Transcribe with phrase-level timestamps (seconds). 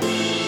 [0.00, 0.39] Bye.